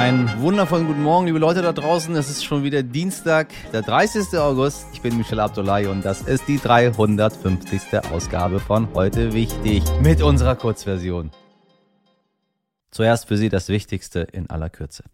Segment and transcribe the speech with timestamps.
[0.00, 2.16] Einen wundervollen guten Morgen, liebe Leute da draußen.
[2.16, 4.38] Es ist schon wieder Dienstag, der 30.
[4.38, 4.86] August.
[4.94, 8.10] Ich bin Michel Abdullahi und das ist die 350.
[8.10, 11.30] Ausgabe von Heute Wichtig mit unserer Kurzversion.
[12.90, 15.04] Zuerst für Sie das Wichtigste in aller Kürze.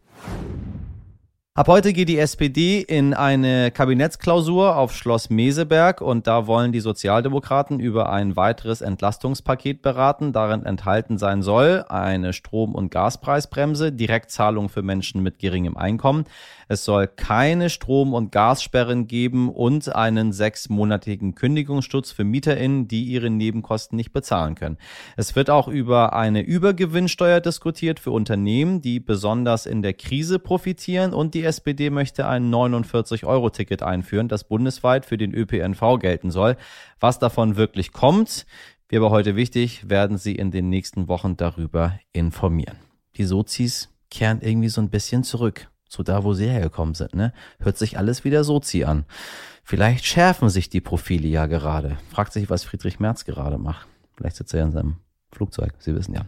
[1.56, 6.80] Ab heute geht die SPD in eine Kabinettsklausur auf Schloss Meseberg und da wollen die
[6.80, 10.34] Sozialdemokraten über ein weiteres Entlastungspaket beraten.
[10.34, 16.26] Darin enthalten sein soll eine Strom- und Gaspreisbremse, Direktzahlung für Menschen mit geringem Einkommen.
[16.68, 23.30] Es soll keine Strom- und Gassperren geben und einen sechsmonatigen Kündigungsschutz für MieterInnen, die ihre
[23.30, 24.76] Nebenkosten nicht bezahlen können.
[25.16, 31.14] Es wird auch über eine Übergewinnsteuer diskutiert für Unternehmen, die besonders in der Krise profitieren
[31.14, 36.56] und die SPD möchte ein 49-Euro-Ticket einführen, das bundesweit für den ÖPNV gelten soll.
[37.00, 38.46] Was davon wirklich kommt,
[38.88, 42.76] wäre aber heute wichtig, werden Sie in den nächsten Wochen darüber informieren.
[43.16, 47.14] Die Sozis kehren irgendwie so ein bisschen zurück zu da, wo sie hergekommen sind.
[47.14, 47.32] Ne?
[47.58, 49.04] Hört sich alles wieder Sozi an.
[49.64, 51.98] Vielleicht schärfen sich die Profile ja gerade.
[52.10, 53.86] Fragt sich, was Friedrich Merz gerade macht.
[54.16, 54.96] Vielleicht sitzt er ja in seinem
[55.32, 55.74] Flugzeug.
[55.78, 56.26] Sie wissen ja.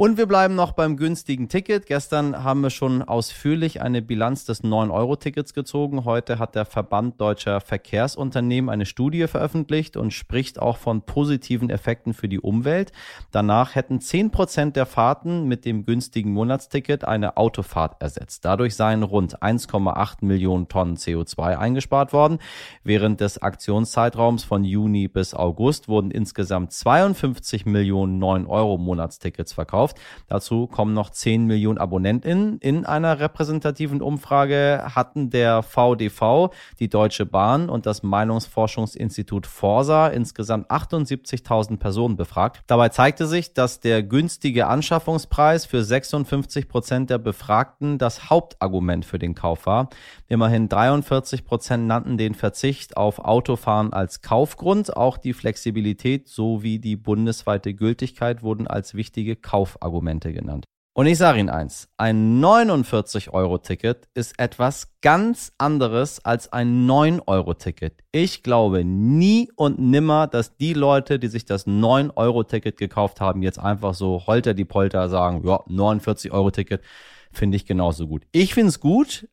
[0.00, 1.86] Und wir bleiben noch beim günstigen Ticket.
[1.86, 6.04] Gestern haben wir schon ausführlich eine Bilanz des 9-Euro-Tickets gezogen.
[6.04, 12.14] Heute hat der Verband deutscher Verkehrsunternehmen eine Studie veröffentlicht und spricht auch von positiven Effekten
[12.14, 12.92] für die Umwelt.
[13.32, 18.44] Danach hätten 10 Prozent der Fahrten mit dem günstigen Monatsticket eine Autofahrt ersetzt.
[18.44, 22.38] Dadurch seien rund 1,8 Millionen Tonnen CO2 eingespart worden.
[22.84, 29.98] Während des Aktionszeitraums von Juni bis August wurden insgesamt 52 Millionen 9-Euro-Monatstickets verkauft gekauft.
[30.28, 32.58] Dazu kommen noch 10 Millionen AbonnentInnen.
[32.58, 40.70] In einer repräsentativen Umfrage hatten der VDV, die Deutsche Bahn und das Meinungsforschungsinstitut Forsa insgesamt
[40.70, 42.62] 78.000 Personen befragt.
[42.66, 49.18] Dabei zeigte sich, dass der günstige Anschaffungspreis für 56 Prozent der Befragten das Hauptargument für
[49.18, 49.88] den Kauf war.
[50.28, 54.94] Immerhin 43 Prozent nannten den Verzicht auf Autofahren als Kaufgrund.
[54.94, 60.64] Auch die Flexibilität sowie die bundesweite Gültigkeit wurden als wichtige Kauf Kaufargumente genannt.
[60.94, 68.02] Und ich sage Ihnen eins, ein 49-Euro-Ticket ist etwas ganz anderes als ein 9-Euro-Ticket.
[68.10, 73.60] Ich glaube nie und nimmer, dass die Leute, die sich das 9-Euro-Ticket gekauft haben, jetzt
[73.60, 76.82] einfach so holter die Polter sagen, ja, 49-Euro-Ticket
[77.30, 78.24] finde ich genauso gut.
[78.32, 79.28] Ich finde es gut,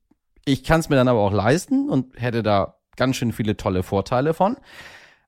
[0.46, 3.82] ich kann es mir dann aber auch leisten und hätte da ganz schön viele tolle
[3.82, 4.58] Vorteile von.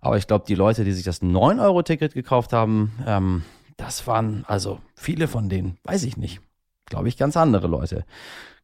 [0.02, 3.44] Aber ich glaube, die Leute, die sich das 9-Euro-Ticket gekauft haben, ähm,
[3.88, 6.42] das waren also viele von denen, weiß ich nicht.
[6.88, 8.04] Glaube ich, ganz andere Leute.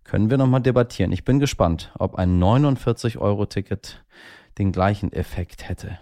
[0.03, 1.13] Können wir nochmal debattieren.
[1.13, 4.03] Ich bin gespannt, ob ein 49-Euro-Ticket
[4.57, 5.97] den gleichen Effekt hätte.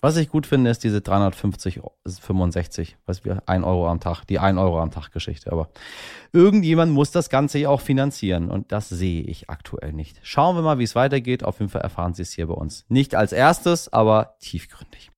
[0.00, 4.40] Was ich gut finde, ist diese 350, 65, was wir, 1 Euro am Tag, die
[4.40, 5.52] 1 Euro am Tag Geschichte.
[5.52, 5.68] Aber
[6.32, 10.18] irgendjemand muss das Ganze ja auch finanzieren und das sehe ich aktuell nicht.
[10.24, 11.44] Schauen wir mal, wie es weitergeht.
[11.44, 12.86] Auf jeden Fall erfahren Sie es hier bei uns.
[12.88, 15.12] Nicht als erstes, aber tiefgründig.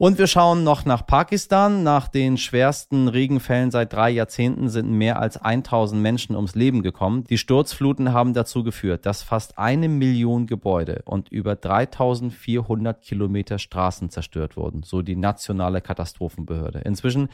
[0.00, 1.82] Und wir schauen noch nach Pakistan.
[1.82, 7.24] Nach den schwersten Regenfällen seit drei Jahrzehnten sind mehr als 1000 Menschen ums Leben gekommen.
[7.24, 14.08] Die Sturzfluten haben dazu geführt, dass fast eine Million Gebäude und über 3400 Kilometer Straßen
[14.08, 16.78] zerstört wurden, so die nationale Katastrophenbehörde.
[16.84, 17.28] Inzwischen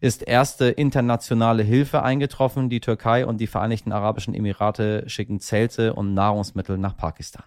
[0.00, 2.70] ist erste internationale Hilfe eingetroffen.
[2.70, 7.44] Die Türkei und die Vereinigten Arabischen Emirate schicken Zelte und Nahrungsmittel nach Pakistan.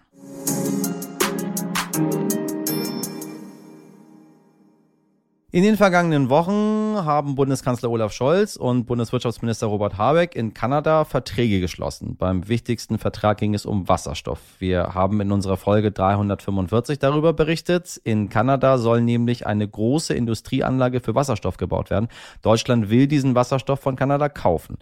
[5.52, 11.58] In den vergangenen Wochen haben Bundeskanzler Olaf Scholz und Bundeswirtschaftsminister Robert Habeck in Kanada Verträge
[11.58, 12.14] geschlossen.
[12.16, 14.38] Beim wichtigsten Vertrag ging es um Wasserstoff.
[14.60, 18.00] Wir haben in unserer Folge 345 darüber berichtet.
[18.04, 22.06] In Kanada soll nämlich eine große Industrieanlage für Wasserstoff gebaut werden.
[22.42, 24.78] Deutschland will diesen Wasserstoff von Kanada kaufen.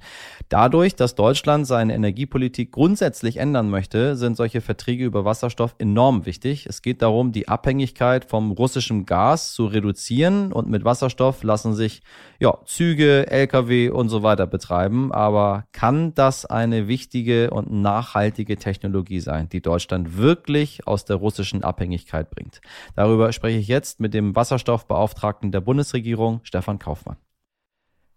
[0.51, 6.67] Dadurch, dass Deutschland seine Energiepolitik grundsätzlich ändern möchte, sind solche Verträge über Wasserstoff enorm wichtig.
[6.67, 12.03] Es geht darum, die Abhängigkeit vom russischen Gas zu reduzieren und mit Wasserstoff lassen sich
[12.39, 15.13] ja, Züge, Lkw und so weiter betreiben.
[15.13, 21.65] Aber kann das eine wichtige und nachhaltige Technologie sein, die Deutschland wirklich aus der russischen
[21.65, 22.61] Abhängigkeit bringt?
[22.95, 27.17] Darüber spreche ich jetzt mit dem Wasserstoffbeauftragten der Bundesregierung, Stefan Kaufmann.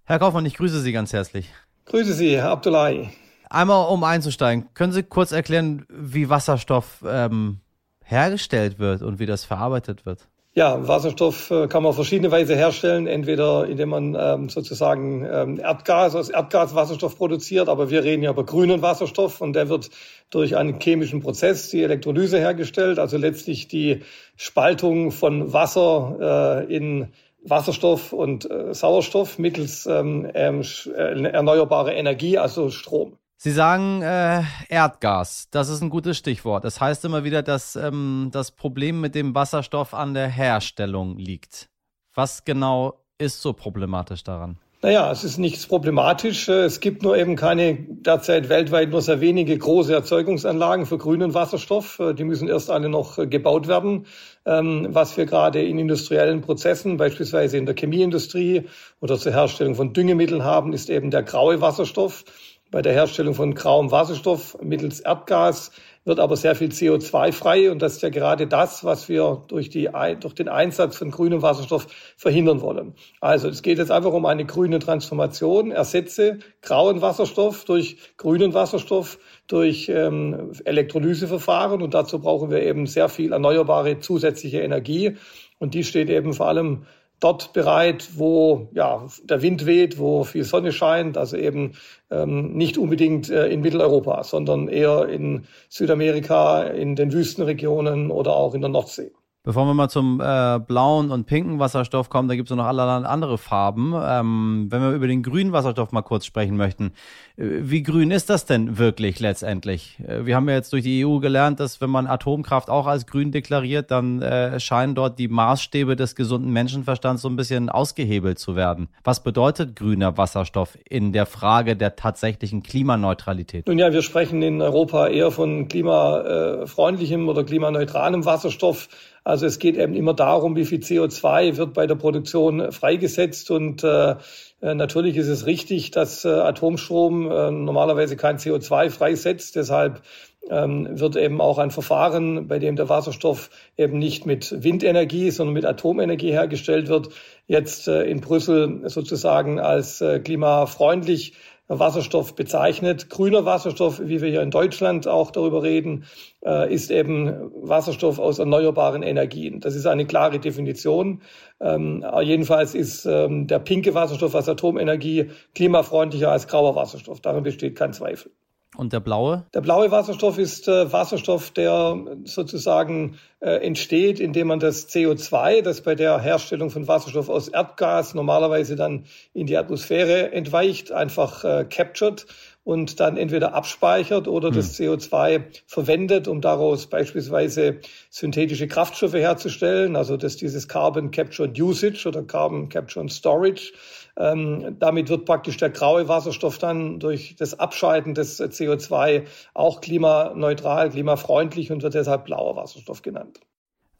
[0.03, 1.49] Herr Kaufmann, ich grüße Sie ganz herzlich.
[1.85, 3.09] Grüße Sie, Herr Abdullahi.
[3.49, 7.59] Einmal um einzusteigen, können Sie kurz erklären, wie Wasserstoff ähm,
[8.03, 10.27] hergestellt wird und wie das verarbeitet wird?
[10.53, 15.59] Ja, Wasserstoff äh, kann man auf verschiedene Weise herstellen, entweder indem man ähm, sozusagen ähm,
[15.61, 19.89] Erdgas aus Erdgas Wasserstoff produziert, aber wir reden ja über grünen Wasserstoff und der wird
[20.29, 24.01] durch einen chemischen Prozess, die Elektrolyse hergestellt, also letztlich die
[24.35, 27.13] Spaltung von Wasser äh, in
[27.43, 30.63] Wasserstoff und äh, Sauerstoff mittels ähm, ähm,
[30.93, 33.20] äh, erneuerbare Energie, also Strom.
[33.43, 36.63] Sie sagen äh, Erdgas, das ist ein gutes Stichwort.
[36.63, 41.67] Das heißt immer wieder, dass ähm, das Problem mit dem Wasserstoff an der Herstellung liegt.
[42.13, 44.59] Was genau ist so problematisch daran?
[44.83, 46.49] Naja, es ist nichts problematisch.
[46.49, 51.99] Es gibt nur eben keine, derzeit weltweit nur sehr wenige große Erzeugungsanlagen für grünen Wasserstoff.
[52.15, 54.05] Die müssen erst alle noch gebaut werden.
[54.45, 58.63] Ähm, was wir gerade in industriellen Prozessen, beispielsweise in der Chemieindustrie
[58.99, 62.23] oder zur Herstellung von Düngemitteln haben, ist eben der graue Wasserstoff.
[62.71, 65.71] Bei der Herstellung von grauem Wasserstoff mittels Erdgas
[66.05, 69.69] wird aber sehr viel CO2 frei und das ist ja gerade das, was wir durch,
[69.69, 69.89] die,
[70.21, 72.95] durch den Einsatz von grünem Wasserstoff verhindern wollen.
[73.19, 75.71] Also es geht jetzt einfach um eine grüne Transformation.
[75.71, 83.09] Ersetze grauen Wasserstoff durch grünen Wasserstoff, durch ähm, Elektrolyseverfahren und dazu brauchen wir eben sehr
[83.09, 85.17] viel erneuerbare zusätzliche Energie
[85.59, 86.85] und die steht eben vor allem
[87.21, 91.73] dort bereit, wo ja, der Wind weht, wo viel Sonne scheint, also eben
[92.09, 98.53] ähm, nicht unbedingt äh, in Mitteleuropa, sondern eher in Südamerika, in den Wüstenregionen oder auch
[98.53, 99.11] in der Nordsee.
[99.43, 103.07] Bevor wir mal zum äh, blauen und pinken Wasserstoff kommen, da gibt es noch allerlei
[103.07, 103.91] andere Farben.
[103.99, 106.93] Ähm, wenn wir über den grünen Wasserstoff mal kurz sprechen möchten,
[107.37, 109.97] äh, wie grün ist das denn wirklich letztendlich?
[110.07, 113.07] Äh, wir haben ja jetzt durch die EU gelernt, dass wenn man Atomkraft auch als
[113.07, 118.37] grün deklariert, dann äh, scheinen dort die Maßstäbe des gesunden Menschenverstands so ein bisschen ausgehebelt
[118.37, 118.89] zu werden.
[119.03, 123.65] Was bedeutet grüner Wasserstoff in der Frage der tatsächlichen Klimaneutralität?
[123.65, 128.87] Nun ja, wir sprechen in Europa eher von klimafreundlichem oder klimaneutralem Wasserstoff.
[129.23, 133.83] Also es geht eben immer darum, wie viel CO2 wird bei der Produktion freigesetzt und
[133.83, 134.15] äh,
[134.61, 139.55] äh, Natürlich ist es richtig, dass äh, Atomstrom äh, normalerweise kein CO2 freisetzt.
[139.55, 140.01] Deshalb
[140.49, 145.53] ähm, wird eben auch ein Verfahren, bei dem der Wasserstoff eben nicht mit Windenergie, sondern
[145.53, 147.09] mit Atomenergie hergestellt wird,
[147.47, 151.33] jetzt in Brüssel sozusagen als klimafreundlich
[151.79, 153.09] Wasserstoff bezeichnet.
[153.09, 156.05] Grüner Wasserstoff, wie wir hier in Deutschland auch darüber reden,
[156.45, 159.59] äh, ist eben Wasserstoff aus erneuerbaren Energien.
[159.59, 161.21] Das ist eine klare Definition.
[161.59, 167.21] Ähm, jedenfalls ist ähm, der pinke Wasserstoff aus Atomenergie klimafreundlicher als grauer Wasserstoff.
[167.21, 168.31] Darin besteht kein Zweifel.
[168.77, 169.45] Und der blaue?
[169.53, 175.81] Der blaue Wasserstoff ist äh, Wasserstoff, der sozusagen äh, entsteht, indem man das CO2, das
[175.81, 181.65] bei der Herstellung von Wasserstoff aus Erdgas normalerweise dann in die Atmosphäre entweicht, einfach äh,
[181.69, 182.25] captured
[182.63, 184.55] und dann entweder abspeichert oder hm.
[184.55, 187.79] das CO2 verwendet, um daraus beispielsweise
[188.09, 193.73] synthetische Kraftstoffe herzustellen, also das dieses Carbon Capture and Usage oder Carbon Capture and Storage
[194.17, 200.89] ähm, damit wird praktisch der graue Wasserstoff dann durch das Abscheiden des CO2 auch klimaneutral,
[200.89, 203.39] klimafreundlich und wird deshalb blauer Wasserstoff genannt.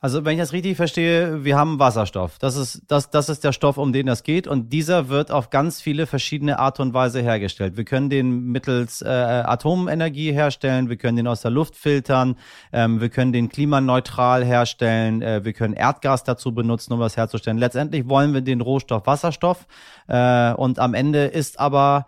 [0.04, 2.40] Also wenn ich das richtig verstehe, wir haben Wasserstoff.
[2.40, 4.48] Das ist, das, das ist der Stoff, um den das geht.
[4.48, 7.78] Und dieser wird auf ganz viele verschiedene Art und Weise hergestellt.
[7.78, 12.36] Wir können den mittels äh, Atomenergie herstellen, wir können den aus der Luft filtern,
[12.74, 17.60] ähm, wir können den klimaneutral herstellen, äh, wir können Erdgas dazu benutzen, um das herzustellen.
[17.60, 19.68] Letztendlich wollen wir den Rohstoff Wasserstoff.
[20.08, 22.08] Äh, und am Ende ist aber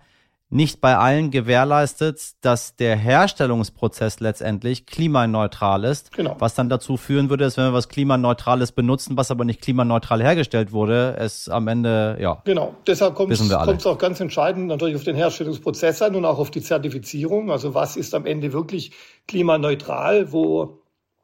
[0.53, 6.15] nicht bei allen gewährleistet, dass der Herstellungsprozess letztendlich klimaneutral ist.
[6.15, 6.35] Genau.
[6.38, 10.21] Was dann dazu führen würde, dass wenn wir was Klimaneutrales benutzen, was aber nicht klimaneutral
[10.21, 12.41] hergestellt wurde, es am Ende, ja.
[12.45, 12.75] Genau.
[12.85, 16.61] Deshalb kommt es auch ganz entscheidend natürlich auf den Herstellungsprozess an und auch auf die
[16.61, 17.50] Zertifizierung.
[17.50, 18.91] Also was ist am Ende wirklich
[19.27, 20.82] klimaneutral, wo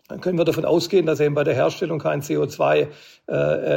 [0.09, 2.87] dann können wir davon ausgehen, dass eben bei der Herstellung kein CO2
[3.27, 3.33] äh,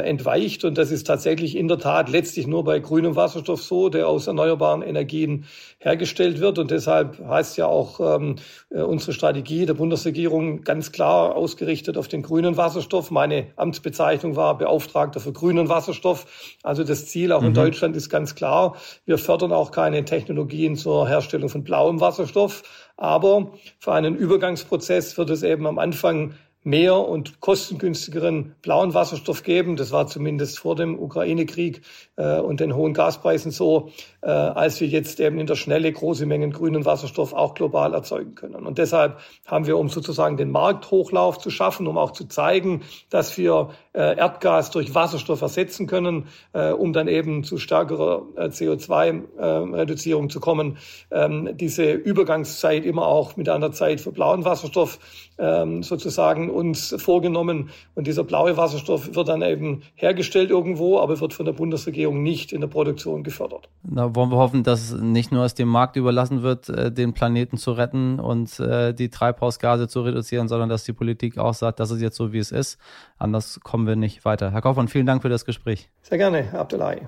[0.09, 0.65] entweicht.
[0.65, 4.25] Und das ist tatsächlich in der Tat letztlich nur bei grünem Wasserstoff so, der aus
[4.25, 5.45] erneuerbaren Energien
[5.77, 6.57] hergestellt wird.
[6.57, 8.37] Und deshalb heißt ja auch ähm,
[8.71, 13.11] äh, unsere Strategie der Bundesregierung ganz klar ausgerichtet auf den grünen Wasserstoff.
[13.11, 16.25] Meine Amtsbezeichnung war Beauftragter für grünen Wasserstoff.
[16.63, 17.49] Also das Ziel auch mhm.
[17.49, 18.75] in Deutschland ist ganz klar.
[19.05, 22.63] Wir fördern auch keine Technologien zur Herstellung von blauem Wasserstoff.
[22.97, 29.75] Aber für einen Übergangsprozess wird es eben am Anfang mehr und kostengünstigeren blauen Wasserstoff geben.
[29.75, 31.81] Das war zumindest vor dem Ukraine-Krieg
[32.15, 33.89] äh, und den hohen Gaspreisen so,
[34.21, 38.35] äh, als wir jetzt eben in der Schnelle große Mengen grünen Wasserstoff auch global erzeugen
[38.35, 38.65] können.
[38.65, 43.37] Und deshalb haben wir, um sozusagen den Markthochlauf zu schaffen, um auch zu zeigen, dass
[43.37, 50.29] wir äh, Erdgas durch Wasserstoff ersetzen können, äh, um dann eben zu stärkerer äh, CO2-Reduzierung
[50.29, 50.77] zu kommen,
[51.11, 54.99] ähm, diese Übergangszeit immer auch mit einer Zeit für blauen Wasserstoff
[55.37, 57.69] ähm, sozusagen uns vorgenommen.
[57.95, 62.53] Und dieser blaue Wasserstoff wird dann eben hergestellt irgendwo, aber wird von der Bundesregierung nicht
[62.53, 63.69] in der Produktion gefördert.
[63.83, 67.57] Da wollen wir hoffen, dass nicht nur es dem Markt überlassen wird, äh, den Planeten
[67.57, 71.91] zu retten und äh, die Treibhausgase zu reduzieren, sondern dass die Politik auch sagt, das
[71.91, 72.77] ist jetzt so, wie es ist.
[73.17, 74.51] Anders kommen wir nicht weiter.
[74.51, 75.89] Herr Kaufmann, vielen Dank für das Gespräch.
[76.01, 77.01] Sehr gerne, Abdullahi.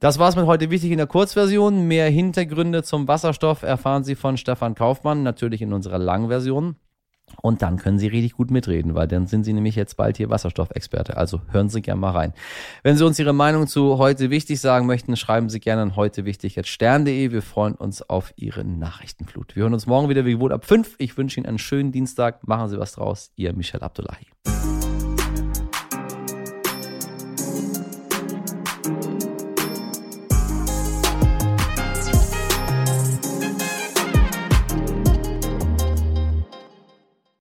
[0.00, 1.86] Das war's mit heute wichtig in der Kurzversion.
[1.86, 6.76] Mehr Hintergründe zum Wasserstoff erfahren Sie von Stefan Kaufmann, natürlich in unserer Langversion.
[7.42, 10.30] Und dann können Sie richtig gut mitreden, weil dann sind Sie nämlich jetzt bald hier
[10.30, 11.18] Wasserstoffexperte.
[11.18, 12.32] Also hören Sie gerne mal rein.
[12.82, 16.24] Wenn Sie uns Ihre Meinung zu heute wichtig sagen möchten, schreiben Sie gerne an heute
[16.24, 17.30] wichtig stern.de.
[17.30, 19.54] Wir freuen uns auf Ihre Nachrichtenflut.
[19.54, 20.94] Wir hören uns morgen wieder wie gewohnt ab 5.
[20.96, 22.48] Ich wünsche Ihnen einen schönen Dienstag.
[22.48, 23.32] Machen Sie was draus.
[23.36, 24.26] Ihr Michel Abdullahi.